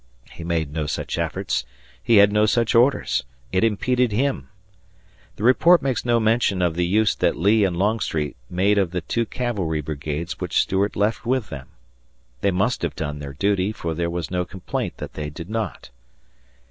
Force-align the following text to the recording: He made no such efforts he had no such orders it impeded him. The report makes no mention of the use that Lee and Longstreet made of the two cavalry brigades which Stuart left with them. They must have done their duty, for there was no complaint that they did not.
He 0.31 0.43
made 0.43 0.73
no 0.73 0.87
such 0.87 1.19
efforts 1.19 1.63
he 2.01 2.15
had 2.15 2.31
no 2.31 2.47
such 2.47 2.73
orders 2.73 3.23
it 3.51 3.63
impeded 3.63 4.11
him. 4.11 4.49
The 5.35 5.43
report 5.43 5.83
makes 5.83 6.03
no 6.05 6.19
mention 6.19 6.63
of 6.63 6.73
the 6.73 6.87
use 6.87 7.13
that 7.13 7.37
Lee 7.37 7.63
and 7.63 7.77
Longstreet 7.77 8.35
made 8.49 8.79
of 8.79 8.89
the 8.89 9.01
two 9.01 9.27
cavalry 9.27 9.79
brigades 9.79 10.39
which 10.39 10.59
Stuart 10.59 10.95
left 10.95 11.23
with 11.27 11.49
them. 11.51 11.67
They 12.39 12.49
must 12.49 12.81
have 12.81 12.95
done 12.95 13.19
their 13.19 13.33
duty, 13.33 13.71
for 13.71 13.93
there 13.93 14.09
was 14.09 14.31
no 14.31 14.43
complaint 14.43 14.97
that 14.97 15.13
they 15.13 15.29
did 15.29 15.51
not. 15.51 15.91